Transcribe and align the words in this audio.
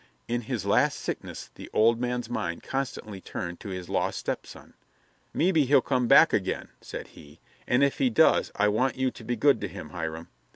In 0.27 0.41
his 0.41 0.65
last 0.65 0.97
sickness 0.99 1.51
the 1.53 1.69
old 1.73 1.99
man's 1.99 2.27
mind 2.27 2.63
constantly 2.63 3.21
turned 3.21 3.59
to 3.59 3.69
his 3.69 3.87
lost 3.87 4.17
stepson. 4.17 4.73
"Mebby 5.31 5.65
he'll 5.65 5.79
come 5.79 6.07
back 6.07 6.33
again," 6.33 6.69
said 6.81 7.09
he, 7.09 7.39
"and 7.67 7.83
if 7.83 7.99
he 7.99 8.09
does 8.09 8.51
I 8.55 8.67
want 8.67 8.95
you 8.97 9.11
to 9.11 9.23
be 9.23 9.35
good 9.35 9.61
to 9.61 9.67
him, 9.67 9.89
Hiram. 9.89 10.29